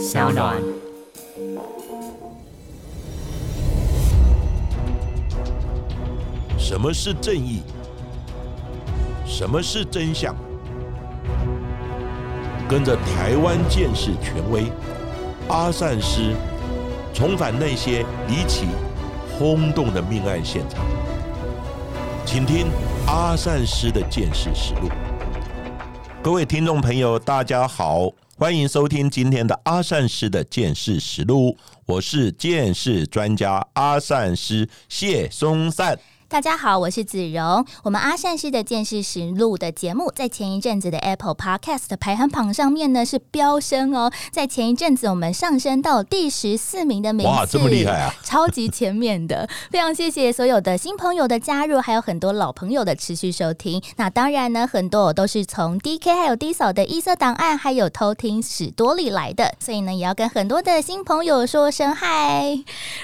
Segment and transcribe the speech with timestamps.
[0.00, 0.56] 小暖。
[6.58, 7.60] 什么是正义？
[9.26, 10.34] 什么是真相？
[12.66, 14.72] 跟着台湾建士权威
[15.48, 16.34] 阿善师，
[17.12, 18.68] 重返那些离奇、
[19.38, 20.82] 轰动的命案现场，
[22.24, 22.68] 请听
[23.06, 24.88] 阿善师的见识实录。
[26.22, 28.08] 各位听众朋友，大家好，
[28.40, 31.54] 欢迎收听今天的阿善师的见识实录。
[31.84, 35.98] 我是见识专家阿善师谢松善。
[36.30, 37.66] 大家好，我是子荣。
[37.82, 48.14] 我们阿善师的见识实录的节目，在前一阵子的 Apple Podcast 排行榜上面呢是飙升哦，在前一阵子我们上升到第十四名的名次，哇，这么厉害啊！
[48.22, 53.82] 超级前面的， 非常谢谢所有的新朋友的加入，还有很多老朋友的持续收听。
[53.96, 62.56] 那当然呢，很多我都是从 DK 还有 D 嫂的异色档案，还有偷听史多里来的，所以呢，也要跟很多的新朋友说声嗨。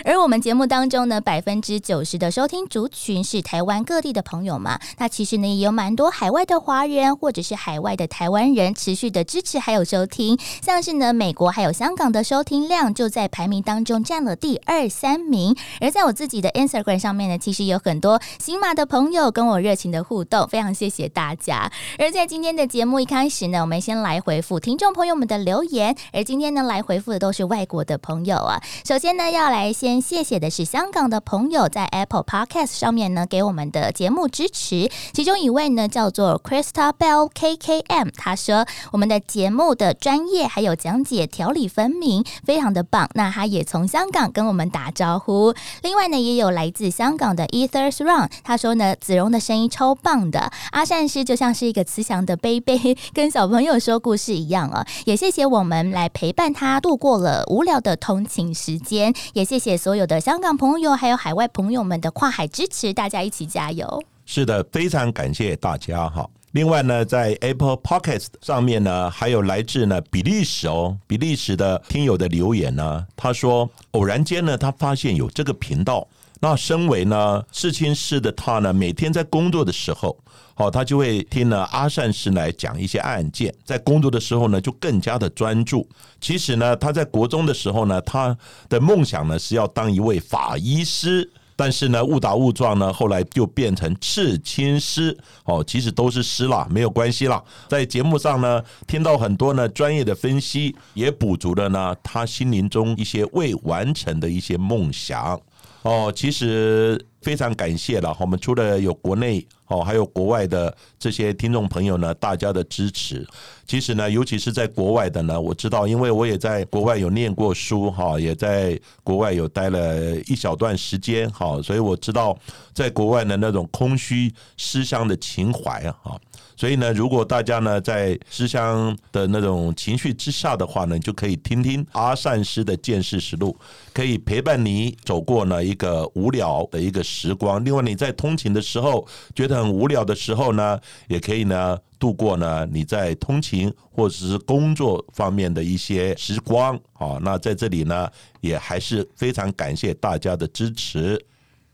[0.05, 2.87] 而我们节目当中呢，百分之九十的收听族
[3.23, 15.57] 是台湾各地的朋友嘛，那其实呢，也有蛮多海外的华人或者是海外的台湾人持续的支持还有收听，像是呢，美国还有香港的收听量就在排名当中占了第二三名。
[15.81, 21.71] 而在我自己的 Instagram 上面呢，其实有很多新马的朋友跟我热情的互动，非常谢谢大家。
[21.99, 28.61] 而在今天的节目一开始呢，我们先来回复听众朋友们的留言，而今天呢，来回复的都是外国的朋友啊。
[28.85, 34.90] 首先呢，要来先谢谢的是香港的朋友，在 Apple Podcast 上面呢给我们的节目支持。
[35.12, 43.09] 其中一位呢叫做 Krista Bell K K M，他说我们的节目的专业还有讲解条理分明，非常的棒。
[43.15, 45.54] 那他也从香港跟我们打招呼。
[45.82, 54.87] 另外呢，也有来自香港的 Ethers Run，他说呢，子荣的声音超棒的，阿善师就像是一个慈祥的贝贝， 跟小朋友说故事一样啊。
[55.04, 64.03] 也谢谢我们来陪伴他度过了无聊的通勤时间，也谢谢所有的香港朋友还有海外朋友们的跨海支持，大家一起加油。
[64.25, 66.26] 是的，非常感谢大家哈。
[66.53, 76.09] 另外呢，在 Apple Podcast 上面呢，还有来自呢比利时哦，比利时的听友的留言呢，他说偶然间呢，他发现有这个频道。
[76.41, 80.16] 那身为呢刺青师的他呢，每天在工作的时候，
[80.56, 85.87] 哦，他就会听呢阿善师来讲一些案件，在工作的时候呢，就更加的专注。
[86.20, 88.37] 其实呢，他在国中的时候呢，他
[88.69, 91.31] 的梦想呢是要当一位法医师。
[91.56, 97.43] 但是呢，误打误撞呢，后来就变成刺青师哦，其实都是师啦，没有关系啦。
[97.67, 105.41] 在节目上呢，听到很多呢专业的分析，也补足了呢他心灵中一些未完成的一些梦想
[105.81, 106.12] 哦。
[106.15, 113.27] 其实非常感谢了，我们除了有国内哦，还有国外的这些听众朋友呢，大家的支持。
[113.66, 122.37] 其实呢，尤其是在国外的呢，我知道，因为我也在国外有念过书哈，也在国外有待了一小段时间哈，所以我知道
[122.72, 126.21] 在国外的那种空虚思乡的情怀啊哈。
[126.56, 133.56] 所以呢，如果大家呢在思乡的那种情绪之下的话呢，就可以听听阿善师的见识实录，
[133.93, 137.65] 可以陪伴你走过呢一个无聊的一个时光。
[137.65, 141.78] 另外，你在通勤的时候觉得很无聊的时候呢，也可以呢。
[141.99, 148.06] 度过呢你在通勤或者是工作方面的一些时光，好，那在这里呢
[148.43, 151.19] 也还是非常感谢大家的支持。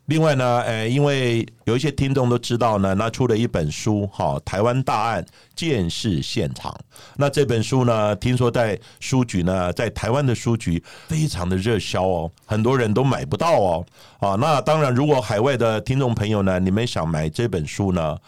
[0.07, 5.25] 另外呢，呃，因为有一些听众都知道呢，那出了一本书，哈，台湾大案
[5.55, 6.77] 见事现场。
[7.17, 13.87] 那这本书呢，听说在书局呢，在台湾的书局非常的热销哦，很多人都买不到哦。
[14.19, 18.19] 啊，那当然，如果海外的听众朋友呢，你们想买这本书呢？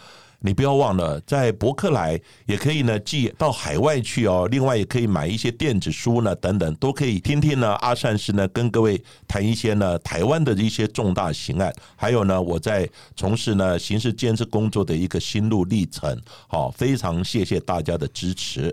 [0.47, 4.47] 你不要忘了，在博客来也可以呢寄到海外去哦。
[4.51, 7.73] 另外也可以买一些电子书呢，等等都可以听听呢。
[7.77, 16.21] 阿善师呢跟各位谈一些呢台湾的一些重大刑案，还有呢我在从事呢刑事监视工作的一个心路历程。
[16.47, 18.71] 好，非常谢谢大家的支持。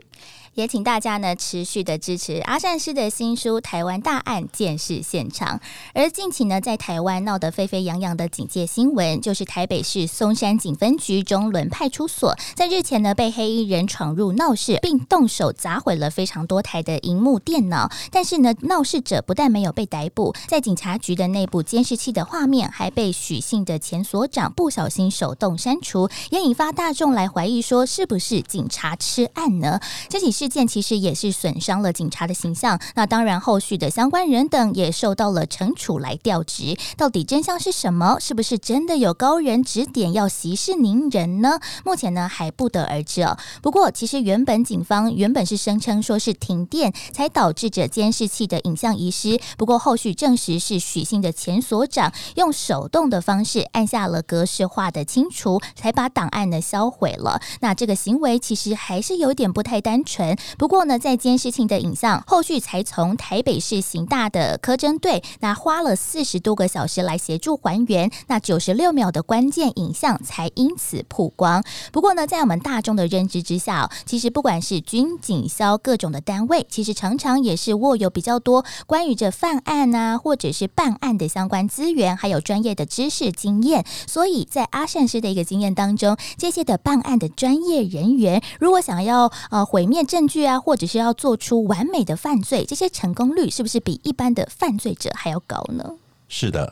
[0.53, 5.57] 也请大家呢持续的支持阿善师的新书《台湾大案见识现场》。
[5.93, 17.89] 而近期呢，在台湾闹得沸沸扬扬的警戒新闻，就是台北市松山警分局中仑派出所，在日前呢被黑衣人闯入闹事，并动手砸毁了非常多台的荧幕电脑。
[18.11, 29.79] 但是呢，闹事者不但没有被逮捕，在警察局的内部监视器的画面还被许姓的前所长不小心手动删除，也引发大众来怀疑说，是不是警察吃案呢？
[30.09, 30.51] 这起事。
[30.51, 32.77] 件其实也是损伤了警察的形象。
[32.95, 36.75] 那当然，后续的相关人等也受到了惩处来调职。
[36.97, 38.17] 到底真相是什么？
[38.19, 41.57] 是不是真的有高人指点要息事宁人呢？
[41.85, 43.37] 目前呢还不得而知哦。
[43.61, 49.39] 不过，其实原本警方原本是声称说是停电才导致这监视器的影像遗失。
[49.57, 57.39] 不过后续证实是许姓的前所长用手动的方式按下了格式化的清除，才把档案呢销毁了。
[57.61, 60.30] 那这个行为其实还是有点不太单纯。
[60.57, 71.63] 不过呢，在监视器的影像后续才从台北市刑大的科侦队，那花了四十多个小时来协助还原，那九十六秒的关键影像才因此曝光。
[71.91, 83.85] 不过呢，在我们大众的认知之下，其实不管是军警消各种的单位，其实常常也是握有比较多关于这犯案啊，或者是办案的相关资源，还有专业的知识经验。
[84.07, 95.83] 所以在阿善师的一个经验当中，这些的办案的专业人员，如果想要呃毁灭证证据啊，或者是要做出完美的犯罪，这些成功率是不是比一般的犯罪者还要高呢？
[96.29, 96.71] 是的，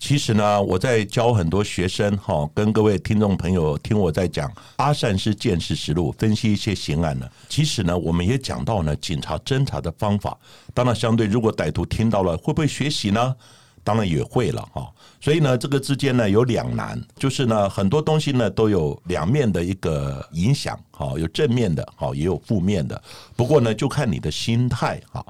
[0.00, 7.28] 其实呢，我在教很多学生哈，跟各位听众朋友听我在讲阿善是见识实录，分析一些刑案呢。
[7.48, 10.36] 其实呢，我们也讲到呢，警察侦查的方法。
[10.74, 13.36] 当然，相对如果歹徒听到了，会不会学习呢？
[13.82, 14.90] 当然也会了哈。
[15.20, 23.00] 所以呢，这个之间呢有两难，就是呢很多东西呢都有两面的一个影响，哈，有正面的，哈，也有负面的。
[23.36, 25.24] 不过呢，就看你的心态哈。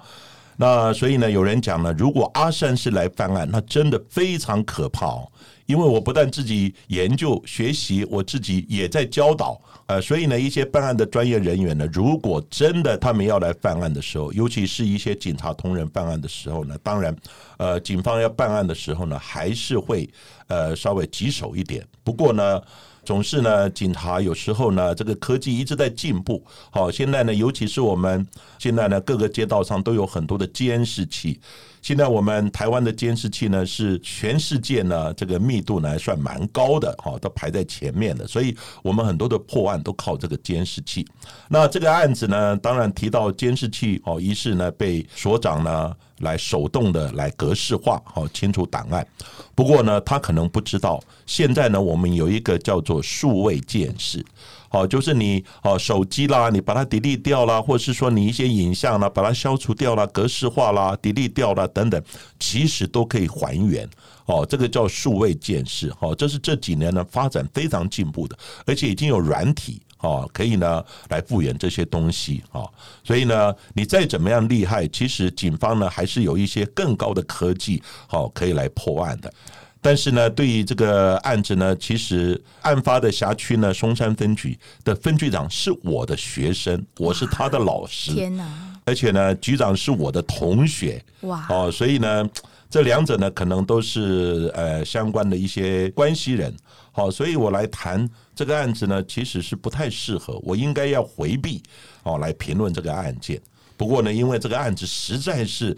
[0.56, 5.26] 那所以呢，有人讲呢，如果阿善是来犯案，那真的非常可怕哦。
[5.66, 9.60] 因为我不但自己研究学习，我自己也在教导。
[9.90, 17.16] 呃，所以呢，一些办案的专业人员呢，如果真的他们要来犯案的时候，尤其是一些警察同仁犯案的时候呢，当然，
[17.58, 20.08] 呃，警方要办案的时候呢，还是会
[20.46, 21.84] 呃稍微棘手一点。
[22.04, 22.62] 不过呢。
[23.04, 26.42] 总是呢，警察有时候呢，这个科技一直在进步。
[26.70, 28.26] 好，现在呢，尤其是我们
[28.58, 31.40] 现在呢，各个街道上都有很多的监视器。
[31.82, 38.26] 现在我们台湾的监视器呢，是全世界呢这个密度呢算蛮高的，哈，都排在前面的。
[38.26, 41.06] 所以我们很多的破案都靠这个监视器。
[41.48, 49.06] 那这个案子呢，当然提到监视器，哦，于是呢被所长呢来手动的来格式化，好清除档案。
[49.54, 54.24] 不过呢，他可能不知道，现在呢我们有一个叫做做数位监视。
[54.68, 62.02] 好，就是你哦，手机啦，你把它 delete 掉啦，或者是说你一些影像啦，把它消除掉啦，格式化啦，delete 掉啦等等，
[62.40, 63.88] 其实都可以还原。
[64.26, 65.92] 哦，这个叫数位鉴识。
[66.00, 72.42] 哦，这是这几年呢发展非常进步的，而且已经有软体哦，可以呢来复原这些东西。
[72.50, 72.68] 哦，
[73.04, 79.32] 所以呢，你再怎么样厉害，其实警方呢还是有一些更高的科技，哦，可以来破案的。
[79.82, 88.12] 但是呢，对于这个案子呢，其实案发的辖区呢，松山分局的分局长是我的学生，我是他的老师。
[88.12, 88.46] 天哪！
[88.84, 91.02] 而且呢，局长是我的同学。
[91.22, 91.46] 哇！
[91.48, 92.28] 哦，所以呢，
[92.68, 96.54] 这两者呢，可能都是呃相关的一些关系人。
[96.92, 101.62] 好，所以我来谈这个案子呢，其实是不太适合，我应该要回避
[102.02, 103.40] 哦来评论这个案件。
[103.78, 105.74] 不过呢，因为这个案子实在是。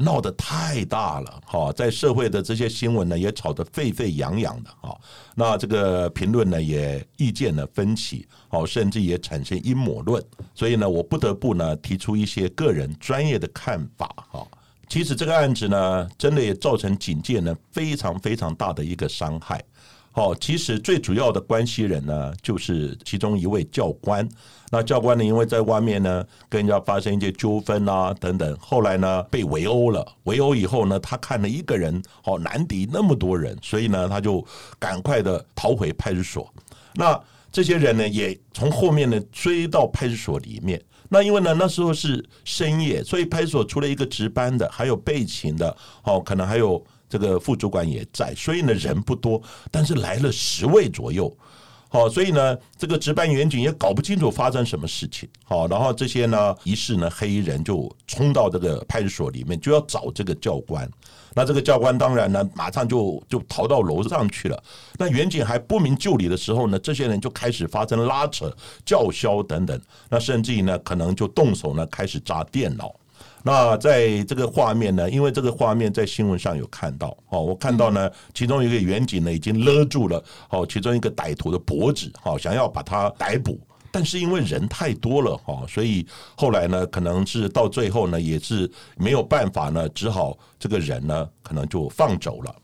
[0.00, 4.98] 闹得太大了，哈，在社会的这些新闻呢，也吵得沸沸扬扬的，哈。
[5.34, 10.24] 那这个评论呢，也意见呢分歧，哦，甚至也产生阴谋论。
[10.54, 14.46] 所以呢，我不得不呢提出一些个人专业的看法，哈。
[14.88, 19.62] 其实这个案子呢，真的也造成警界呢非常非常大的一个伤害。
[20.20, 24.28] 哦，其实最主要的关系人呢，就是其中一位教官。
[24.70, 30.06] 那教官呢，因为在外面呢跟人家发生一些纠纷啊等等，后来呢被围殴了。
[30.24, 34.44] 围殴以后呢，他看了一个人，好难敌那么多人，所以呢他就
[34.78, 36.52] 赶快的逃回派出所。
[36.96, 37.18] 那
[37.50, 40.78] 这些人呢，也从后面呢追到派出所里面。
[41.08, 46.84] 那因为呢那时候是深夜，所以派出所除了一个值班的，还有备勤的，哦，可能还有。
[47.10, 51.36] 这个副主管也在，所以呢人不多，但是来了十位左右，
[51.88, 60.88] 好，所以呢这个值班员警也搞不清楚发生什么事情，好，然后这些呢于是呢黑衣人就冲到这个派出所里面，就要找这个教官，
[61.34, 64.62] 那这个教官当然呢马上就就逃到楼上去了，
[64.96, 72.94] 那远警还不明就里的时候呢，这些人就开始发生拉扯、叫嚣等等，那甚至于呢可能就动手呢开始砸电脑。
[73.42, 83.58] 那在这个画面呢，因为这个画面在新闻上有看到哦，我看到呢，其中一个远景呢已经勒住了哦，其中一个歹徒的脖子，哦，想要把他逮捕，
[83.90, 86.06] 但是因为人太多了哈，所以
[86.36, 92.54] 后来呢，可能是到最后呢，也是没有办法呢，只好这个人呢，可能就放走了。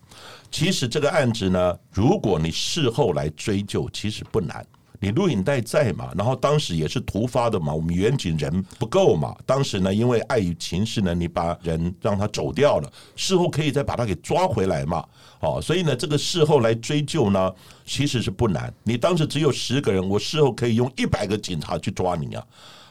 [0.50, 4.64] 其实这个案子呢，如果你事后来追究，其实不难。
[5.00, 6.10] 你录影带在嘛？
[6.16, 9.36] 然后当时也是突发的嘛，我们远景人不够嘛。
[9.44, 15.04] 当时呢，因为碍于情势呢，你把人让他走掉了，事后可以再把他给抓回来嘛。
[15.40, 17.52] 哦，所以呢，这个事后来追究呢，
[17.84, 18.72] 其实是不难。
[18.84, 22.44] 你当时只有十个人，我事后可以用一百个警察去抓你啊。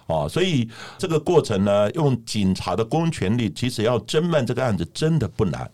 [0.07, 0.69] 哦，所以
[0.99, 5.69] 这个过程呢，用警察的公权力，其实要侦办这个案子真的不难。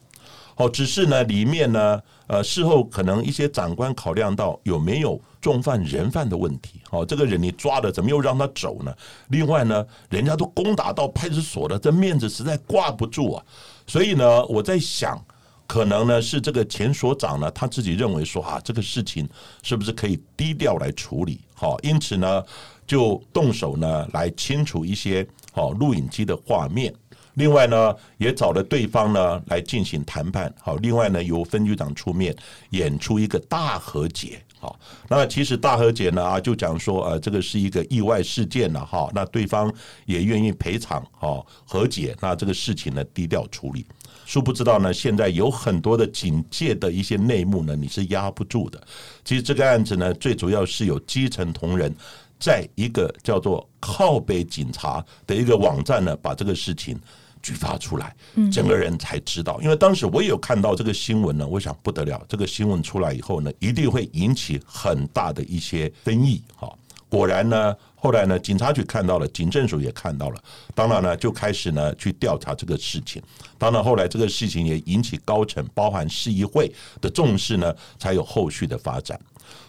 [0.62, 6.80] 哦，只是呢，里面呢，呃，事后可能一些长官考量到有没有重犯人犯的问题。
[6.92, 8.94] 哦，这个人你抓了，怎么又让他走呢？
[9.30, 13.44] 另外呢，人家都攻打到派出所了，这面子实在挂不住啊。
[13.88, 15.20] 所以呢，我在想，
[15.66, 19.28] 可能呢是这个前所长呢，他自己认为说啊，这个事情
[19.64, 21.42] 是不是可以低调来处理？
[21.56, 22.44] 好，因此呢，
[22.86, 26.94] 就动手呢来清除一些好录影机的画面。
[27.36, 30.54] 另外呢，也找了对方呢来进行谈判。
[30.60, 32.36] 好，另外呢，由分局长出面
[32.72, 34.42] 演出一个大和解。
[34.60, 39.10] 好，那其实大和解呢啊，就讲说呃，这个是一个意外事件了哈。
[39.14, 39.74] 那对方
[40.06, 42.16] 也愿意赔偿，好和解。
[42.22, 43.86] 那这个事情呢，低调处理。
[44.26, 48.80] 殊不知道呢，现在有很多的警界的一些内幕呢，你是压不住的。
[49.26, 51.92] 其实这个案子呢，最主要是有基层同仁
[52.40, 57.00] 在一个叫做靠北警察的一个网站呢，把这个事情。
[57.42, 58.16] 举发出来，
[58.52, 59.60] 整个人才知道。
[59.62, 66.42] 因为当时我也有看到这个新闻呢，我想不得了，这个新闻出来以后呢，一定会引起很大的一些争议。
[66.56, 66.72] 哈，
[67.10, 70.44] 果然呢，后来呢，警察局看到了，警政署也看到了，
[70.74, 73.22] 当然呢，就开始呢去调查这个事情。
[73.60, 79.20] 当然后来这个事情也引起高层，包含市议会的重视呢，才有后续的发展。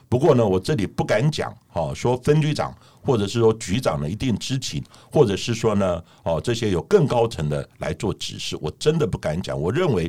[0.09, 2.75] 不过呢，我这里不敢讲，哈，说分局长。
[3.05, 9.61] 或者是说局长呢一定知情，或者是说呢，哦，这些有更高层的来做指示，我真的不敢讲。
[9.61, 10.09] 我认为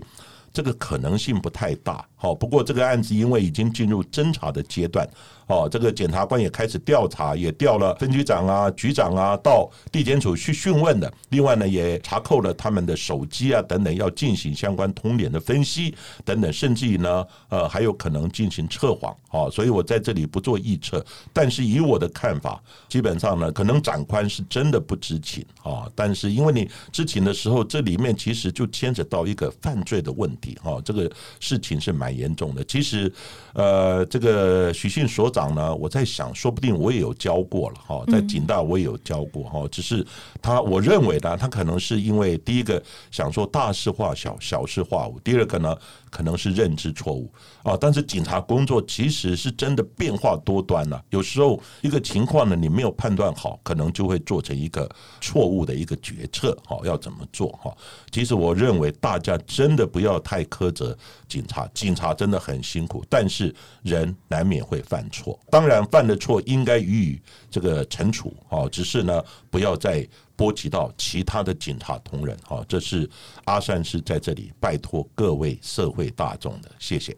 [0.54, 2.08] 这个可能性不太大。
[2.24, 5.06] 好，不过这个案子因为已经进入侦查的阶段。
[5.48, 11.14] 哦，这个检察官也开始调查，也调了分局长啊、局长啊到地检署去讯问的。
[11.32, 19.14] 另外呢，也查扣了他们的手机啊等等，要进行相关通联的分析等等，甚至于呢，呃，还有可能进行测谎。
[19.32, 25.92] 哦，所以我在这里不做预测，但是以我的看法，基本上呢，可能长官是真的不知情啊。
[25.94, 30.58] 但是因为你知情的时候，这里面其实就牵扯到一个犯罪的问题。
[30.64, 31.12] 哦，这个
[31.42, 32.64] 事情是蛮严重的。
[32.64, 33.12] 其实，
[33.54, 35.30] 呃，这个许信所。
[35.34, 35.74] 长呢？
[35.76, 39.68] 我在想，说不定我也有教过了哈，在警大我也有教过哈。
[39.72, 40.06] 只是
[40.42, 42.80] 他，我认为呢，他可能是因为第一个
[43.10, 45.76] 想说大事化小，小事化无；第二个呢。
[46.14, 51.04] 可能是认知错误啊，但是警察工作其实是真的变化多端了。
[51.10, 54.88] 有时候一个情况呢，你没有判断好，可能就会做成一个
[55.20, 56.56] 错误的一个决策。
[56.68, 57.50] 哈，要怎么做？
[57.54, 57.76] 哈，
[58.12, 60.96] 其实我认为大家真的不要太苛责
[61.28, 65.40] 警察，警察真的很辛苦，但是人难免会犯错。
[65.50, 67.22] 当然犯的错应该予以
[67.54, 68.36] 这个惩处。
[68.50, 70.06] 哈，只是呢，不要再。
[70.36, 73.08] 波及到其他的警察同仁，哈，这是
[73.46, 77.16] 阿善是在这里拜托各位社会大众的，谢谢。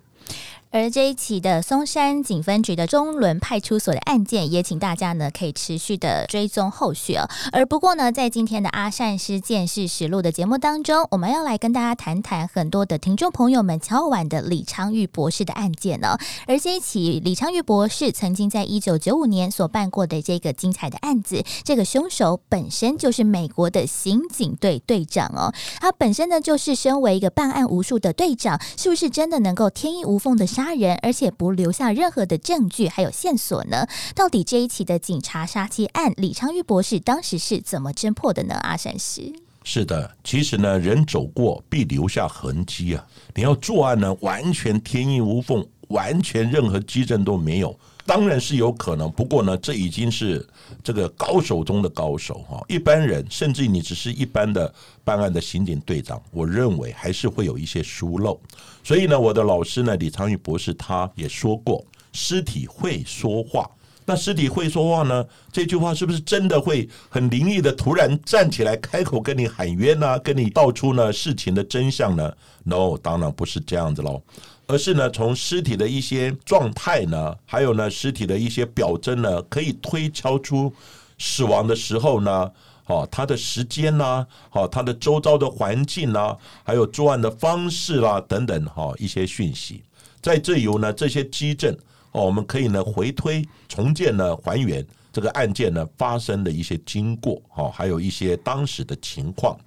[0.75, 7.25] 而这一起的松山警分局的中仑派出所的案件，也请大家呢可以持续的追踪后续哦。
[7.53, 16.17] 而不过呢，在今天的阿善师见识实录的节目当中，我们要来跟大家谈谈很多的听众朋友们敲碗的李昌钰博士的案件呢。
[16.45, 25.53] 而这一起李昌钰博士曾经在一九九五年所办过的这个精彩的案子，这个凶手本身就是美国的刑警队队长哦。
[25.79, 30.64] 他本身呢就是身为一个办案无数的队长，是不是真的能够天衣无缝的杀？
[30.65, 33.87] 杀人，而且不留下任何的证据，还有线索呢？
[34.15, 38.55] 到底这一起的警察杀妻案，李昌钰博士当时是怎么侦破的呢？
[38.55, 39.31] 阿善师
[39.63, 43.05] 是的，其实呢，人走过必留下痕迹啊！
[43.35, 47.77] 你要作案呢，完全天衣无缝，完全任何基证都没有。
[48.05, 50.47] 当然是有可能，不过呢，这已经是
[50.83, 52.63] 这个高手中的高手哈。
[52.67, 54.71] 一般人，甚至你只是一般的
[55.03, 58.39] 办案的刑警队长，我认为还是会有一些疏漏。
[58.83, 61.83] 所以呢，我的老师呢，李昌钰博士他也说过，
[62.13, 63.69] 尸体会说话。
[64.05, 65.25] 那尸体会说话呢？
[65.51, 70.19] 这句话是不是真的会很灵异的突然站起来开口跟你喊冤呢？
[70.19, 72.31] 跟你道出呢事情的真相呢
[72.63, 74.21] ？No，当然不是这样子喽。
[74.67, 80.73] 而是呢，从尸体的一些状态呢，还有呢，尸体的一些表征呢，可以推敲出
[81.17, 82.51] 死亡的时候呢，
[82.87, 89.83] 哦，他的时间呐，哦，他的周遭的环境呐，还有作案的方式啦，等等，哈，一些讯息，
[90.21, 91.75] 在这有呢这些基证，
[92.15, 99.59] 哦，我们可以呢回推重建呢还原这个案件呢发生的一些经过，哦，还有一些当时的情况，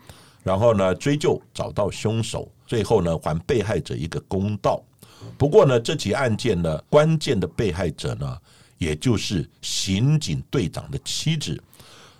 [0.42, 4.82] 然后呢追究找到凶手，最后呢还被害者一个公道。
[5.36, 8.38] 不过呢，这起案件呢，关键的被害者呢，
[8.78, 11.60] 也就是刑警队长的妻子。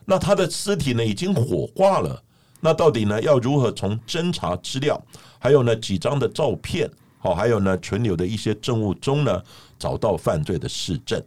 [0.05, 2.23] 那他的尸体呢已经火化了，
[2.61, 5.01] 那到底呢要如何从侦查资料，
[5.39, 9.43] 还有呢几张的照片，好，还有呢存留的一些证物中呢
[9.79, 11.23] 找到犯罪的市证？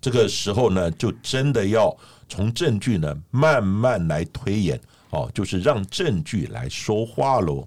[0.00, 1.96] 这个时候呢，就真的要
[2.28, 4.80] 从证据呢慢慢来推演，
[5.10, 7.66] 哦，就是让证据来说话喽。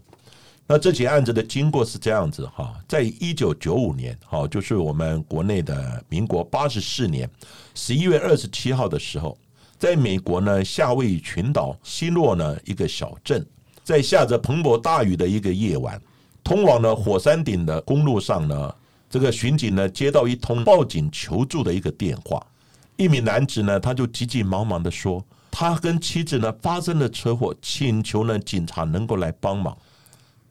[0.67, 7.29] 那这起案子的经过是这样子哈，在一九九五年，哈，就是我们国内的民国八十四年
[7.73, 9.37] 十一月二十七号的时候。
[9.79, 13.45] 在美国呢，夏威夷群岛西洛呢一个小镇，
[13.83, 16.01] 在下着磅礴大雨的一个夜晚，
[16.43, 18.73] 通往呢火山顶的公路上呢，
[19.09, 22.45] 这个巡警呢接到一通报警求助的一个电话，
[22.95, 29.77] 一名男子呢他就急急忙忙的说，他跟妻子呢发生了车祸，请求呢警察能够来帮忙。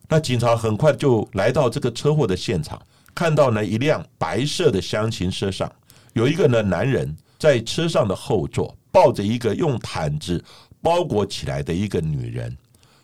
[0.09, 2.81] 那警察很快就来到这个车祸的现场，
[3.13, 5.71] 看到呢一辆白色的厢型车上
[6.13, 8.75] 有一个呢男人在车上的后座。
[8.89, 10.43] 抱着一个用毯子
[10.81, 12.57] 包裹起来的一个女人，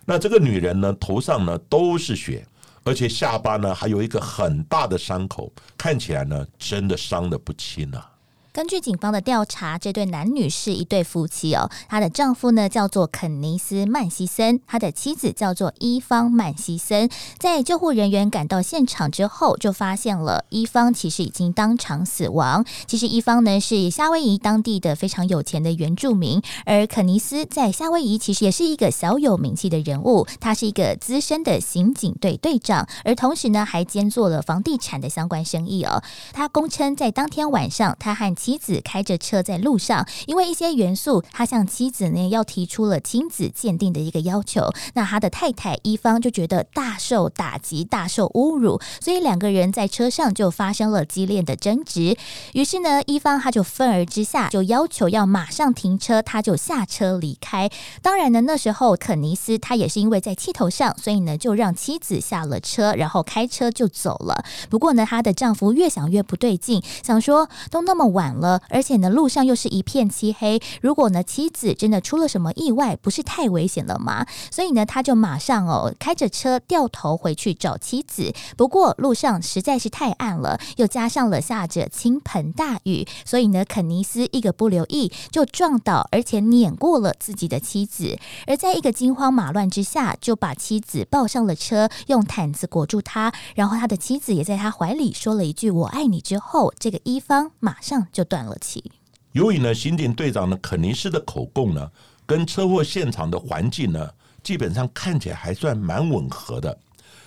[0.06, 2.44] 那这个女人呢，头上呢都是血，
[2.84, 8.13] 而且下巴呢还有一个很大的伤口，看起来呢真的伤的不轻啊。
[8.54, 11.72] 根据警方的调查，这对男女是一对夫妻哦。
[11.90, 17.10] 她的丈夫呢叫做肯尼斯曼西森，他的妻子叫做伊方曼西森。
[17.40, 22.64] 在救护人员赶到现场之后，就发现了伊方其实已经当场死亡。
[22.86, 30.28] 其实伊方呢是夏威夷当地的非常有钱的原住民，而肯尼斯在夏威夷其实也是一个小有名气的人物。
[30.40, 36.04] 他是一个资深的刑警队队长，而同时呢还兼做了房地产的相关生意哦。
[36.32, 44.70] 他供称在当天晚上，他和妻子开着车在路上，因为一些元素，他向妻子呢要提出了亲子鉴定的一个要求。
[44.96, 52.18] 那他的太太一方就觉得大受打击、大受侮辱，所以两个人在车上就发生了激烈的争执。
[52.52, 57.70] 于是呢，一方他就愤而之下就要求要马上停车，他就下车离开。
[58.02, 64.44] 当然呢，那时候肯尼斯他也是因为在气头上，所以呢就让妻子下了车，然后开车就走了。
[64.70, 70.62] 不过呢，她的丈夫越想越不对劲，想说都那么晚了，而且呢，路上又是一片漆黑。
[70.82, 74.26] 如果呢，妻子真的出了什么意外，不是太危险了吗？
[74.52, 78.34] 所以呢，他就马上哦，开着车掉头回去找妻子。
[78.58, 88.18] 不过路上实在是太暗了，又加上了下着倾盆大雨，所以呢，肯尼斯一个不留意就撞倒，而且碾过了自己的妻子。
[88.48, 98.23] 而在一个惊慌马乱之下，就把妻子抱上了车，用毯子裹住她，然后他的妻子也在他怀里说了一句“我爱你”之后，这个一方马上就。
[98.24, 98.84] 断了气。
[99.32, 101.92] 由于呢，刑警队长呢肯尼斯的口供呢，
[102.26, 104.10] 跟车祸现场的环境呢，
[104.44, 106.78] 基本上看起来还算蛮吻合的，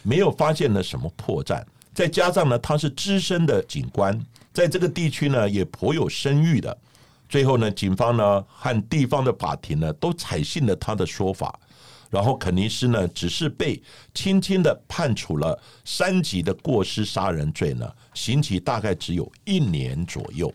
[0.03, 1.65] 没有发现了什么破绽。
[1.93, 4.17] 再加上呢，他是资深的警官，
[4.53, 6.77] 在这个地区呢也颇有声誉的。
[7.29, 11.59] 最后呢，警方呢和地方的法庭呢都采信了他的说法，
[12.09, 13.83] 然后肯尼斯呢只是被
[14.15, 20.53] 轻轻的判处了三级的过失杀人罪呢，刑期大概只有一年左右。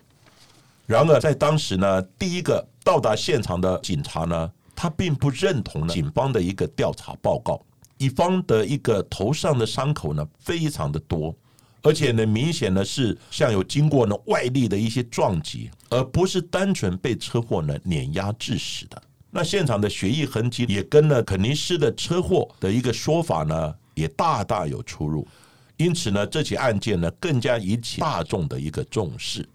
[0.92, 7.66] 然而，在当时呢，第一个到达现场的警察呢，他并不认同警方的一个调查报告。
[8.00, 11.34] 乙方的一个头上的伤口呢，非常的多，
[11.82, 19.02] 而且呢，明显呢是像有经过呢外力的一些撞击，而不是单纯被车祸呢碾压致死的。
[19.30, 25.26] 那现场的血液痕迹也跟呢肯尼斯的车祸的一个说法呢，也大大有出入。
[25.78, 29.48] 因此呢，这起案件呢，更加引起大众的一个重视。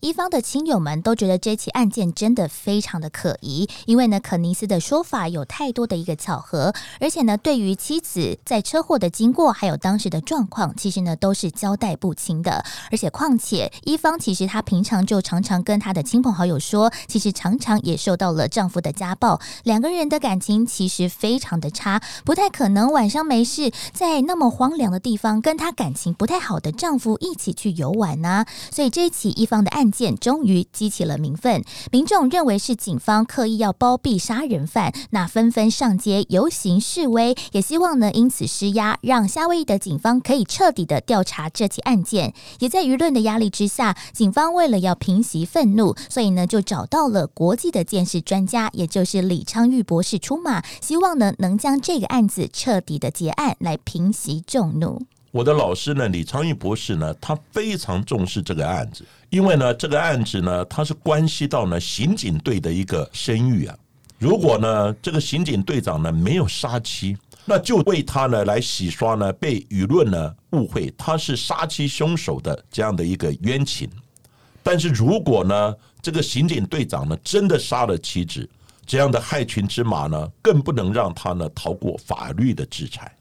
[0.00, 12.64] 一方的亲友们都觉得这起案件真的非常的可疑，因为呢，肯尼斯的说法有太多的一个巧合，而且呢，对于妻子在车祸的经过还有当时的状况，其实呢都是交代不清的。
[12.90, 28.46] 而且，况且一方其实他平常就常常跟他的亲朋好友说，其实常常也受到了丈夫的家暴，两个人的感情其实非常的差，不太可能晚上没事在那么荒凉的地方跟他感情不太好的丈夫一起去游玩呢。
[28.70, 29.89] 所以这一起一方的案。
[29.90, 42.34] 件终于激起了民愤，民众认为是警方刻意要包庇杀人犯，那纷纷上街游行示威，也希望呢因此施压，让夏威夷的警方可以彻底的调查这起案件。
[42.58, 55.02] 也在舆论的压力之下，警方为了要平息愤怒，所以呢就找到了国际的鉴识专家，也就是李昌钰博士出马，希望呢能将这个案子彻底的结案，来平息众怒。
[55.32, 63.78] 我的老师呢，李昌钰博士呢，他非常重视这个案子，因为呢，这个案子呢，它是关系到呢刑警队的一个声誉啊。
[64.18, 73.88] 如果呢，这个刑警队长呢没有杀妻，那就为他呢来洗刷呢被舆论呢误会他是杀妻凶手的这样的一个冤情。
[74.64, 78.48] 但是如果呢，这个刑警队长呢真的杀了妻子，
[78.84, 83.14] 这样的害群之马呢，更不能让他呢逃过法律的制裁。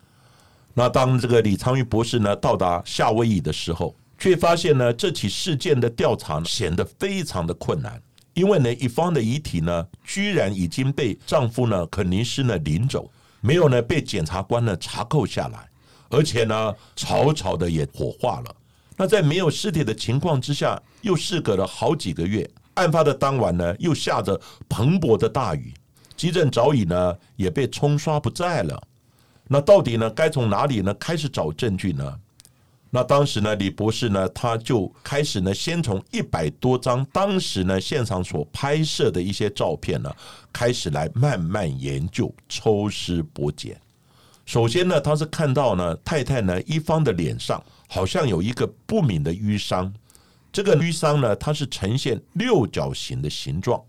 [0.80, 8.02] 那当这个李昌钰博士呢到达夏威夷的时候，却发现呢这起事件的调查显得非常的困难，
[8.34, 13.12] 因为呢一方的遗体呢居然已经被丈夫呢肯尼斯呢领走，
[13.42, 15.68] 没有呢被检察官呢查扣下来，
[16.12, 18.56] 而且呢草草的也火化了。
[18.96, 24.39] 那在没有尸体的情况之下，又事隔了好几个月，案发的当晚呢又下着
[24.70, 25.74] 磅礴的大雨，
[26.15, 28.82] 急诊早已呢也被冲刷不在了。
[29.51, 32.19] 那到底呢该从哪里呢开始找证据呢？
[32.91, 40.15] 那当时呢，李博士呢，他就开始呢，先从一百多张当时呢现场所拍摄的一些照片呢，
[40.53, 43.75] 开始来慢慢研究、抽丝剥茧。
[44.45, 49.91] 首先呢，他是看到呢，太太呢一方的脸上好像有一个不明的淤伤，
[50.51, 53.79] 这个淤伤呢，它是呈现六角形的形状。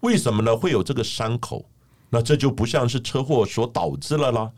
[0.00, 0.56] 为什么呢？
[0.56, 1.64] 会有这个伤口？
[2.08, 4.50] 那这就不像是车祸所导致了啦。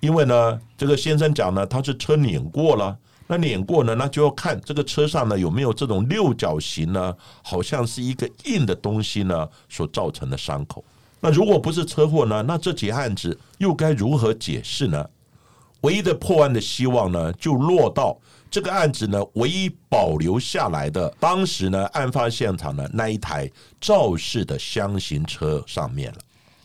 [0.00, 2.96] 因为呢，这个先生讲呢，他是车碾过了。
[3.26, 3.94] 那碾过呢？
[3.94, 7.16] 那就要看这个车上呢有没有这种六角形呢？
[7.42, 10.84] 好像是一个硬的东西呢所造成的伤口。
[11.20, 12.42] 那如果不是车祸呢？
[12.46, 15.08] 那这起案子又该如何解释呢？
[15.80, 18.14] 唯一的破案的希望呢，就落到
[18.50, 26.18] 这个案子呢唯一保留下来的当时呢案发现场的那一台肇事的箱型车上面了。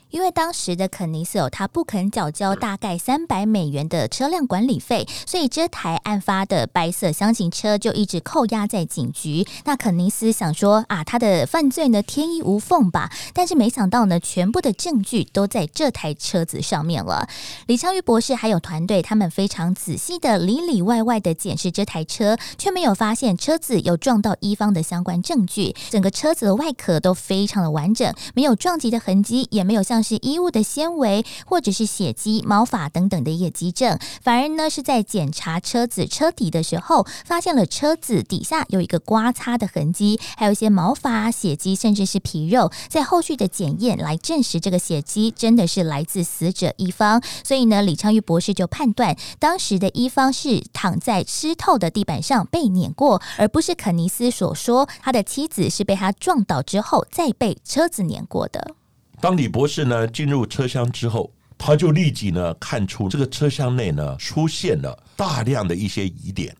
[0.09, 9.45] 因为当时的肯尼斯有他不肯缴交大概三百美元的车辆管理费，所以这台案发的白色厢型车就一直扣押在警局。
[9.65, 17.29] 那肯尼斯想说啊，他的犯罪呢天衣无缝吧，但是没想到呢，全部的证据都在这台车子上面了。
[17.67, 25.75] 李昌钰博士还有团队，他们非常仔细的里里外外的检视这台车，却没有发现车子有撞到一方的相关证据。
[25.91, 29.98] 整个车子的外壳都非常的完整，没有撞击的痕迹，也没有像。
[30.01, 42.71] 是衣物的纤维，或者是血迹、毛发等等的业绩证，反而呢是在检查车子车底的时候，发现了车子底下有一个刮擦的痕迹，还有一些毛发、血迹，甚至是皮肉。
[42.87, 58.75] 在后续的检验来证实这个血迹真的是来自死者一方，所以呢，李昌钰博士就判断当时的一方是躺在湿透的地板上被碾过，而不是肯尼斯所说他的妻子是被他撞倒之后再被车子碾过的。
[59.21, 66.55] 当李博士呢进入车厢之后，他就立即呢看出这个车厢内呢出现了大量的一些疑点。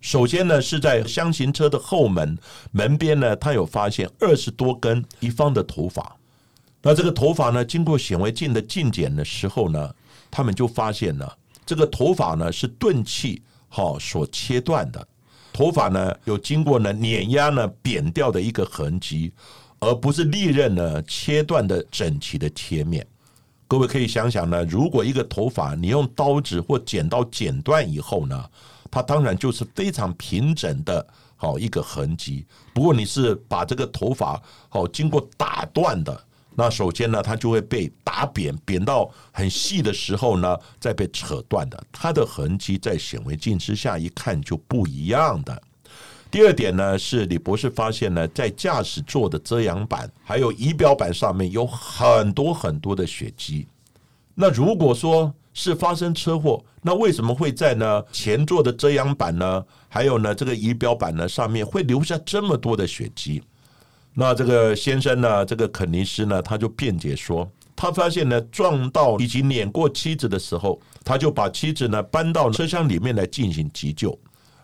[0.00, 2.36] 首先呢是在箱型车的后门
[2.72, 6.16] 门边呢，他有发现二十多根一方的头发。
[6.82, 9.94] 那这个头发呢，经过显微镜的镜检的时候呢，
[10.30, 15.06] 他们就发现了这个头发呢是钝器好所切断的，
[15.52, 19.32] 头发呢有经过呢碾压呢扁掉的一个痕迹。
[19.80, 23.06] 而不是利刃呢切断的整齐的切面，
[23.66, 28.44] 各位可以想想呢，如果一个头发你用刀子或剪刀剪断以后呢，
[28.90, 32.46] 它当然就是非常平整的好一个痕迹。
[32.74, 45.62] 不过你是把这个头发好经过打断的，那首先呢，它就会被打扁，扁到很细的时候呢，再被扯断的，它的痕迹在显微镜之下一看就不一样的。
[46.30, 53.66] 第二点呢，是李博士发现呢，在驾驶座的遮阳板还有仪表板上面有很多很多的血迹。
[54.36, 63.42] 那如果说是发生车祸，那为什么会在呢前座的遮阳板呢，还有呢这个仪表板呢上面会留下这么多的血迹？
[64.14, 74.16] 那这个先生呢，这个肯尼斯呢，他就辩解说，他发现呢撞到以及碾过妻子的时候，他就把妻子呢搬到车厢里面来进行急救。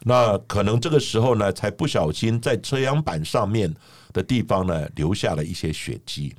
[0.09, 3.75] 那可能这个时候呢，才不小心在遮阳板上面
[4.13, 6.33] 的地方呢留下了一些血迹。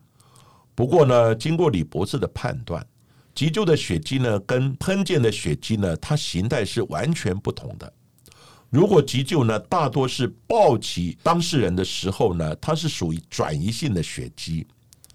[0.73, 2.81] 不过呢，经过李博士的判断，
[3.35, 7.91] 急救的血迹呢跟喷溅的血迹呢，它形态是完全不同的。
[8.69, 14.65] 如果急救呢，大多是抱起当事人的时候呢，它是属于转移性的血迹。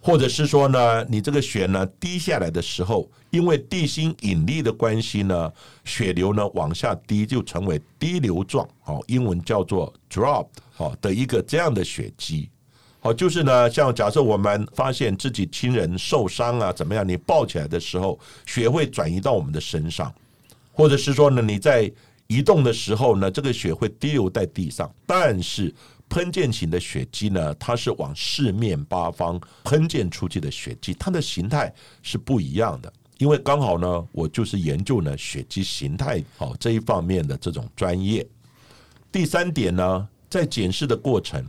[0.04, 5.52] 或者是说呢，你这个血呢滴下来的时候，因为地心引力的关系呢，
[5.84, 12.50] 血流呢往下滴，就成为滴流状，好，英文叫做 drop，好的一个这样的血迹，
[12.98, 20.12] 好，就是呢，像假设我们发现自己亲人受伤啊，怎么样，你抱起来的时候，血会转移到我们的身上，
[20.72, 21.88] 或者是说呢，你在
[22.26, 25.72] 移动的时候呢，这个血会滴流在地上，但是。
[26.12, 31.72] 喷溅型的血迹呢，它是往四面八方喷溅出去的血迹，它的形态
[32.02, 32.92] 是不一样的。
[33.16, 38.26] 因为刚好呢，我就是研究呢血迹形态好这一方面的这种专业。
[39.10, 41.42] 第三点呢，在检视的过程，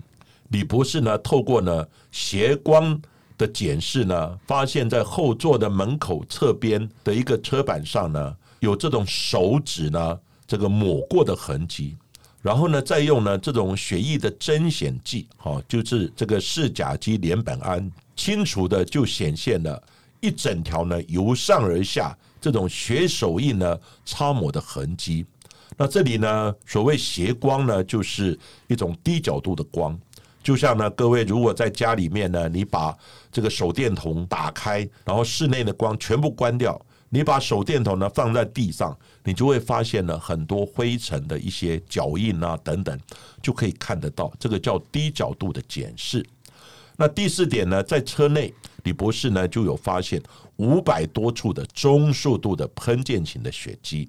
[0.51, 2.97] 李博士呢，透过呢斜光
[3.37, 11.97] 的检视呢，发现在后座的门口侧边的一个车板上呢，有这种手指呢这个抹过的痕迹。
[12.43, 19.81] 然后呢，再用呢这种血液的针显剂，哈，就是这个四甲基联苯胺，清楚的就显现了
[20.19, 25.25] 一整条呢由上而下这种血手印呢擦抹的痕迹。
[25.77, 29.97] 那这里呢，所谓斜光呢，就是一种低角度的光，
[30.43, 32.93] 就像呢，各位如果在家里面呢，你把
[33.31, 36.79] 这个手电筒打开，然后室内的光全部关掉。
[37.09, 42.99] 你把手电筒呢放在地上，你就会发现呢很多灰尘的一些脚印啊等等，
[43.41, 44.31] 就可以看得到。
[44.39, 46.25] 这个叫低角度的检视。
[46.95, 50.21] 那第四点呢，在车内，李博士呢就有发现
[50.57, 54.07] 五百多处的中速度的喷溅型的血迹。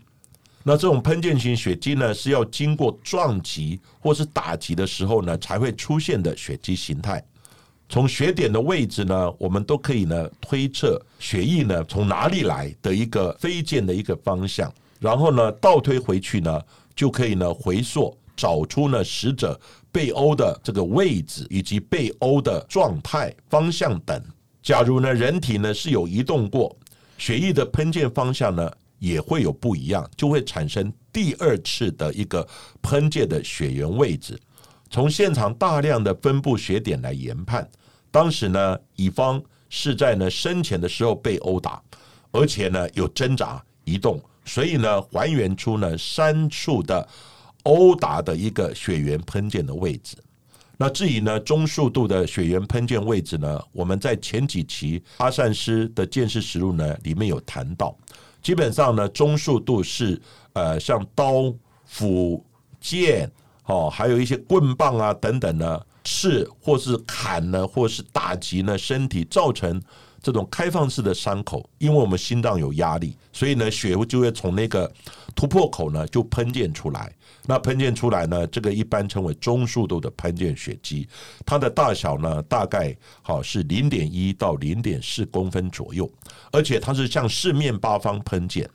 [0.63, 7.25] 那这种喷溅型血迹呢，是要经过撞击或是打击的时候呢，才会出现的血迹形态。
[7.89, 14.73] 从血点的位置呢，我们都可以呢推测血液呢从哪里来的一个飞溅的一个方向，
[15.05, 16.59] 然后呢倒推回去呢，
[16.97, 19.61] 就可以呢回溯找出呢死者
[19.93, 24.19] 被殴的这个位置以及被殴的状态方向等。
[24.63, 26.75] 假如呢人体呢是有移动过，
[27.19, 32.49] 血液的喷溅方向呢也会有不一样，就会产生第二次的一个
[32.81, 34.41] 喷溅的血源位置。
[34.89, 37.69] 从现场大量的分布血点来研判，
[38.11, 41.83] 当时呢，乙方是在呢生前的时候被殴打，
[42.31, 47.07] 而且呢有挣扎移动，所以呢还原出呢三处的
[47.65, 50.17] 殴打的一个血源喷溅的位置。
[50.77, 57.97] 那至于呢中速度的血源喷溅位置呢，我们在前几期阿善师的见识实录呢里面有谈到，
[58.43, 60.21] 基本上呢中速度是
[60.53, 61.55] 呃像刀
[61.87, 62.45] 斧
[62.81, 63.31] 剑。
[63.67, 69.81] 哦，还有一些棍棒啊等等呢，刺或是砍呢，或是打击呢，身体造成
[70.25, 74.91] 这种开放式的伤口，因为我们心脏有压力，所以呢，血就会从那个
[75.35, 77.15] 突破口呢就喷溅出来。
[77.45, 81.07] 那喷溅出来呢，这个一般称为中速度的喷溅血迹，
[81.45, 86.11] 它的大小呢大概好是零点一到零点四公分左右，
[86.51, 88.67] 而且它是向四面八方喷溅。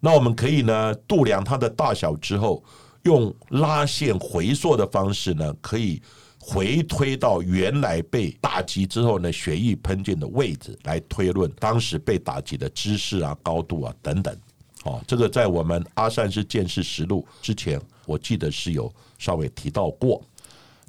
[0.00, 2.62] 那我们可以呢度量它的大小之后。
[3.04, 6.00] 用拉线回溯的方式呢，可以
[6.46, 14.36] 回推到原来被打击之后呢血液喷溅的位置来推论当时被打击的姿势啊、高度啊等等。
[14.84, 20.22] 哦，这个在我们阿善是见识实录之前，我记得是有稍微提到过。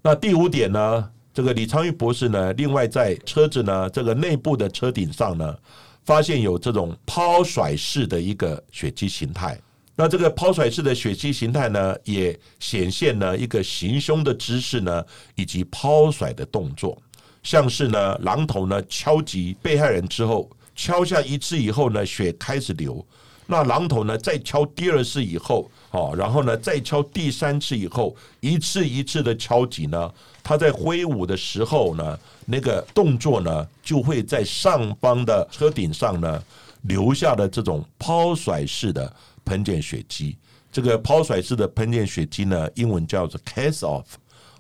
[0.02, 5.58] 那第五点呢，这个李昌钰博士呢，另外在车子呢这个内部的车顶上呢，
[6.04, 9.58] 发现有这种抛甩式的一个血迹形态。
[9.98, 15.06] 那这个抛甩式的血迹形态呢，也显现了一个行凶的姿势呢，
[15.36, 17.02] 以及抛甩的动作，
[17.42, 23.06] 像是呢榔头呢敲击被害人之后，敲下一次以后呢，血开始流，
[23.48, 36.44] 那榔头呢再敲第二次以后，哦，然后呢再敲第三次以后，一次一次的敲击呢，他在挥舞的时候呢，那个动作呢就会在上方的车顶上呢
[36.82, 39.14] 留下了这种抛甩式的。
[39.46, 40.38] 喷溅血迹，
[40.72, 44.06] 这个抛甩式的喷溅血迹呢，英文叫做 case of，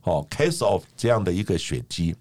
[0.04, 2.16] 哦，case of 这样的一个血迹。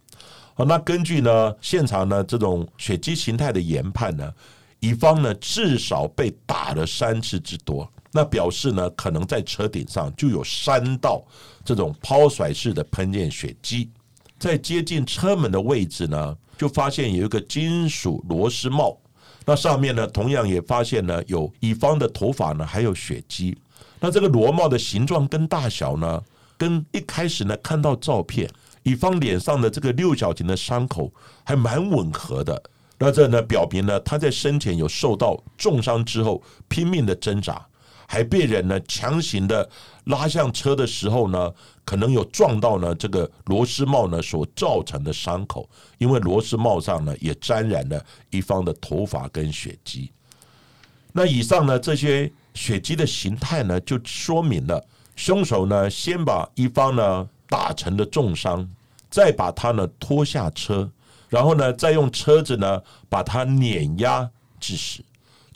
[0.54, 4.32] 好，那根据呢现场呢这种血迹形态的研判呢，
[4.80, 11.24] 乙方呢至少被打了三次之多，那表示呢可能在车顶上就有三道
[11.64, 13.90] 这种抛甩式的喷溅血迹，
[14.38, 18.98] 在接近车门的位置呢，就发现有一个金属螺丝帽。
[19.44, 23.56] 那上面呢，同样也发现呢有乙方的头发呢，还有血迹。
[24.00, 26.22] 那这个螺帽的形状跟大小呢，
[26.56, 28.48] 跟一开始呢看到照片，
[28.82, 31.12] 乙方脸上的这个六角形的伤口
[31.44, 32.62] 还蛮吻合的。
[32.98, 37.66] 那这呢表明呢他在生前有受到重伤之后拼命的挣扎。
[38.06, 39.68] 还被人呢强行的
[40.04, 41.52] 拉向车的时候呢，
[41.84, 50.10] 可能有撞到呢这个螺丝帽呢所造成的伤口，因为螺丝帽上呢也沾染了一方的头发跟血迹。
[51.12, 54.84] 那以上呢这些血迹的形态呢，就说明了
[55.16, 58.68] 凶手呢先把一方呢打成了重伤，
[59.08, 60.90] 再把他呢拖下车，
[61.28, 65.02] 然后呢再用车子呢把他碾压致死。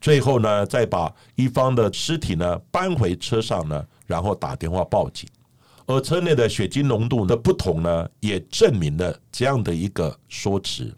[0.01, 5.29] 最后呢，再把一方的尸体呢搬回车上呢，然后打电话报警。
[5.87, 10.95] 而车内的血精浓度的不同呢，也证明了这样的一个说辞。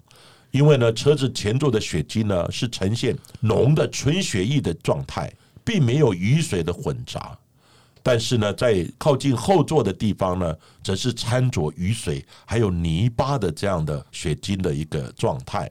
[0.51, 5.33] 因为呢，车子前座的血精呢是呈现浓的纯血液的状态，
[5.65, 7.39] 并没有雨水的混杂。
[8.03, 15.71] 但是呢，在靠近后座的地方呢，则是掺着雨水还有泥巴的这样的血晶的一个状态。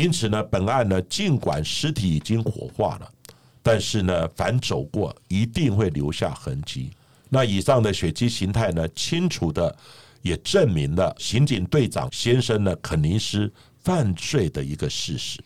[0.00, 3.12] 因此呢，本案呢，尽管尸体已经火化了，
[3.62, 6.90] 但是呢，凡走过一定会留下痕迹。
[7.28, 9.76] 那以上的血迹形态呢，清楚的
[10.22, 13.52] 也证明了刑警队长先生呢肯尼斯
[13.84, 15.38] 犯罪的一个事实。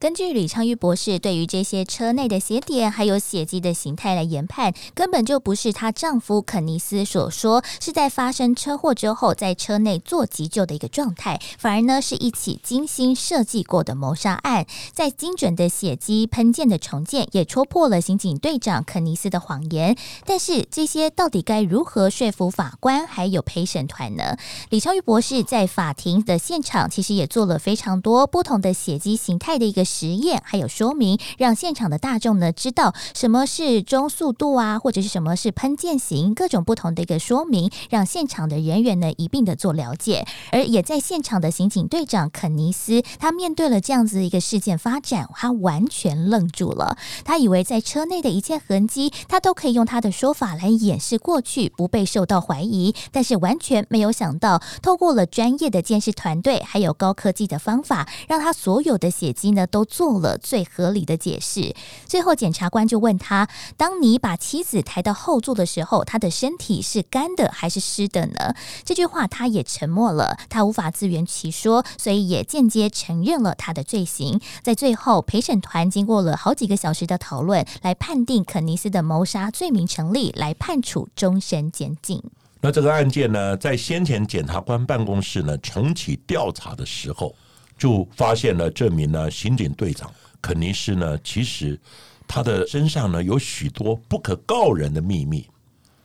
[0.00, 14.64] 根据李昌钰博士对于这些车内的血点还有血迹的形态来研判，根本就不是她丈夫肯尼斯所说是在发生车祸之后在车内做急救的一个状态，反而呢是一起精心设计过的谋杀案。
[14.94, 19.94] 在精准的血迹喷溅的重建，也戳破了刑警队长肯尼斯的谎言。
[20.24, 24.38] 但是这些到底该如何说服法官还有陪审团呢？
[24.70, 29.84] 李昌钰博士在法庭的现场其实也做了非常多不同的血迹形态的一个。
[29.90, 40.24] 实验还有说明，让现场的大众呢知道什么是中速度啊，或者是什么是喷溅型，各种不同的一个说明，让现场的人员呢一并的做了解。
[40.52, 46.96] 而也在现场的刑警队长肯尼斯，他面对了这样子的一个事件发展，他完全愣住了。
[47.24, 52.94] 他以为在车内的一切痕迹，他都可以用他的说法来掩饰过去，不被受到怀疑。
[53.10, 59.79] 但是完全没有想到，透过了专业的监视团队，还有高科技的方法，让他所有的血迹呢都。
[59.80, 61.74] 都做了最合理的解释。
[62.04, 74.38] 最后，检察官就问他：“当你把妻子抬到后座的时候，他的身体是干的还是湿的呢？”这句话他也沉默了，他无法自圆其说，所以也间接承认了他的罪行。
[74.62, 82.22] 在最后，陪审团经过了好几个小时的讨论，来判定肯尼斯的谋杀罪名成立，来判处终身监禁。
[82.60, 87.34] 那这个案件呢，在先前检察官办公室呢重启调查的时候。
[87.80, 90.12] 就发现了这名呢刑警队长
[90.42, 91.80] 肯尼斯呢，其实
[92.28, 95.48] 他的身上呢有许多不可告人的秘密。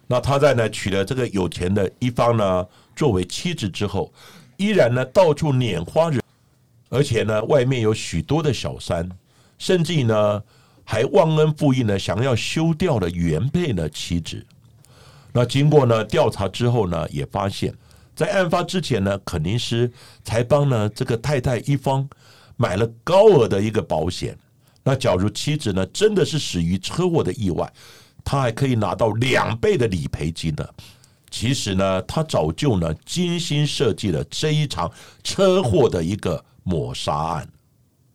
[0.08, 4.10] 那他在呢娶了这个有钱的一方呢作为妻子之后，
[4.56, 6.22] 依然呢到处拈花惹，
[6.88, 9.10] 而且呢外面有许多的小三，
[9.58, 10.42] 甚至呢
[10.86, 14.42] 还忘恩负义呢，想要休掉了原配的妻子。
[15.34, 17.76] 那经过呢调查之后呢，也发现。
[18.16, 19.92] 在案发之前呢，肯尼斯
[20.24, 22.08] 才帮呢这个太太一方
[22.56, 24.38] 买了高额的一个保险。
[24.84, 27.72] 那假如妻子呢真的是死于车祸的意外，
[28.24, 30.66] 他还可以拿到两倍的理赔金呢。
[31.30, 34.90] 其实呢，他早就呢精心设计了这一场
[35.22, 37.50] 车祸的一个抹杀案。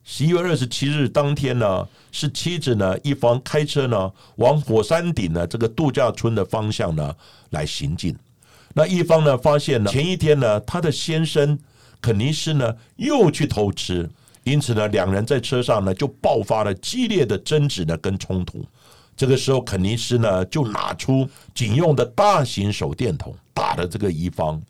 [0.03, 7.15] 十一月二十七日当天呢，是妻子呢一方开车呢往火山顶呢这个度假村的方向呢
[7.51, 8.17] 来行进。
[8.73, 11.59] 那一方呢，发现呢，前一天呢，他的先生
[12.01, 14.09] 肯尼斯呢又去偷吃，
[14.45, 18.65] 因此呢，两人在车上呢就爆发了激烈的争执呢跟冲突。
[19.17, 24.63] 这个时候，肯尼斯呢就拿出警用的大型手电筒打了这个一方。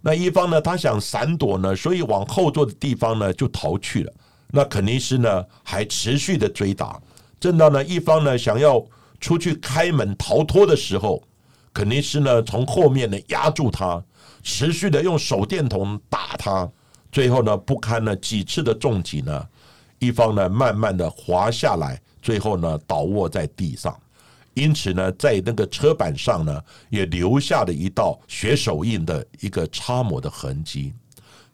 [0.00, 4.12] 那一方呢，他想闪躲呢，所以往后座的地方呢就逃去了。
[4.50, 6.98] 那肯尼斯呢还持续的追打，
[7.38, 8.82] 正当呢一方呢想要
[9.20, 11.22] 出去开门逃脱的时候。
[11.72, 14.02] 肯定是呢，从后面呢压住他，
[14.42, 16.70] 持续的用手电筒打他，
[17.10, 19.48] 最后呢不堪了几次的重击呢，
[19.98, 23.98] 一方呢慢慢的滑下来，最后呢倒卧在地上，
[24.54, 30.92] 因此呢在那个车板上呢也留下了一道血手印的一个擦抹的痕迹，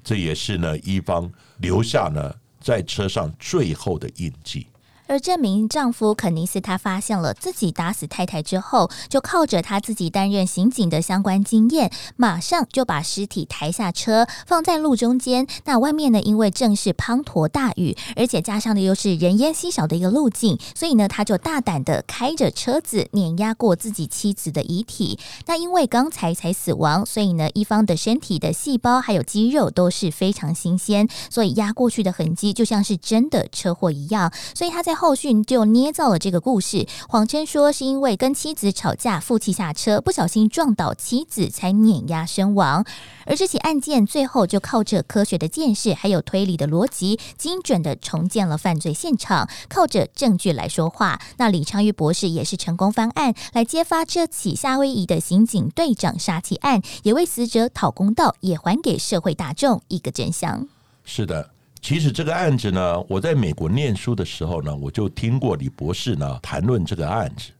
[0.02, 4.66] 这也是呢一方留下呢在车上最后的印记。
[5.08, 15.46] 而这名丈夫肯尼斯，他发现了自己打死太太之后，就靠着他自己担任刑警的相关经验，马上就把尸体抬下车，放在路中间。
[15.64, 25.18] 那外面呢，因为正是滂沱大雨，而且加上的又是人烟稀少的一个路径，所以呢，他就大胆的开着车子碾压过自己妻子的遗体。
[25.46, 34.30] 那因为刚才才死亡，所以呢，一方的身体的细胞还有肌肉都是非常新鲜，所以压过去的痕迹就像是真的车祸一样。
[34.54, 42.84] 所以他在后续就捏造了这个故事，谎称说是因为跟妻子吵架，负气下车，不小心撞倒妻子，才碾压身亡。
[43.24, 51.20] 而这起案件最后就靠着科学的见识，还有推理的逻辑，精准的重建了犯罪现场，靠着证据来说话。
[51.36, 60.66] 那李昌钰博士也是成功翻案，来揭发这起夏威夷的刑警队长杀妻案，也为死者讨公道，也还给社会大众一个真相。
[61.04, 61.50] 是的。
[61.80, 67.50] 其实这个案子呢，我在美国念书的时候呢，我就听过李博士呢谈论这个案子。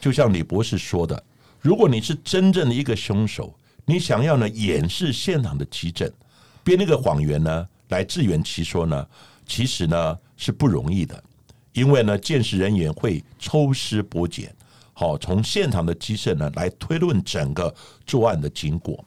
[0.00, 1.22] 就像李博士说的，
[1.60, 3.54] 如果你是真正的一个凶手，
[3.84, 6.10] 你想要呢掩饰现场的急诊，
[6.62, 9.06] 编那个谎言呢来自圆其说呢，
[9.46, 11.22] 其实呢是不容易的，
[11.72, 14.54] 因为呢，见识人员会抽丝剥茧，
[14.92, 17.74] 好从现场的基证呢来推论整个
[18.06, 19.04] 作案的经过，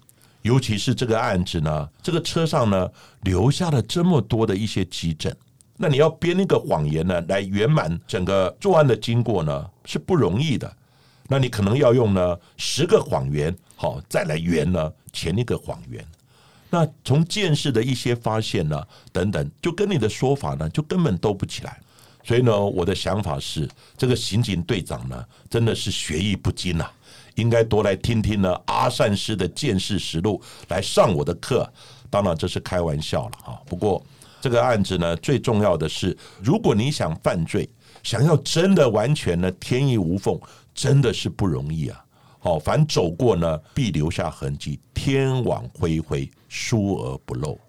[0.48, 2.90] 尤其是这个案子呢，这个车上呢
[3.24, 5.32] 留下了这么多的一些基证，
[5.76, 10.74] 那你要编一个谎言呢来圆满整个作案的经过呢是不容易的，
[11.28, 16.04] 那你可能要用呢十个谎言，好再来圆呢前一个谎言。
[16.70, 18.82] 那从见识的一些发现呢，
[19.12, 21.80] 等等，就跟你的说法呢，就根本斗不起来。
[22.24, 26.92] 所以呢，我的想法是，这个刑警队长呢，真的是学艺不精啊，
[27.38, 31.68] 应该多来听听呢阿善师的见识实录，来上我的课。
[32.10, 33.60] 当然这是开玩笑了啊。
[33.66, 34.04] 不过
[34.40, 37.70] 这个案子呢，最重要的是，如果你想犯罪，
[38.04, 40.40] 想要真的完全呢天衣无缝，
[40.74, 42.04] 真的是不容易啊。
[42.40, 47.60] 好，凡走过呢，必留下痕迹，天网恢恢，疏而不漏。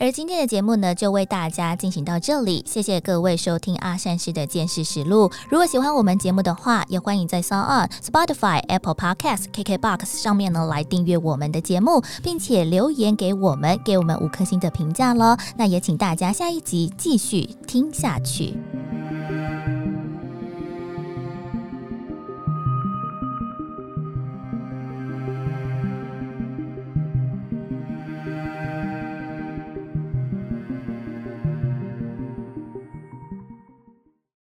[0.00, 5.28] 而今天的节目呢，就为大家进行到这里，谢谢各位收听阿善师的见识实录。
[5.50, 15.36] 如果喜欢我们节目的话，也欢迎在 s o n On、Spotify、Apple Podcast、KKBox 上面呢来订阅我们的节目，并且留言给我们，给我们五颗星的评价喽。
[15.56, 18.54] 那也请大家下一集继续听下去。